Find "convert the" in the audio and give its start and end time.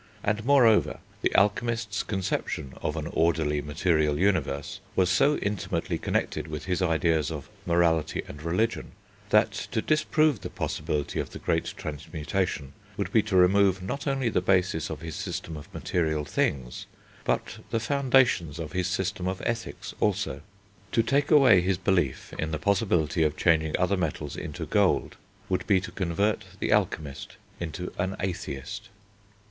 25.91-26.71